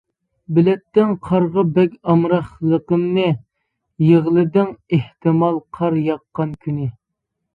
بىلەتتىڭ 0.57 1.09
قارغا 1.27 1.63
بەك 1.73 1.97
ئامراقلىقىمنى، 2.13 3.27
يىغلىدىڭ 4.07 4.71
ئېھتىمال 4.97 5.61
قار 5.79 5.99
ياغقان 6.07 6.57
كۈنى. 6.65 6.89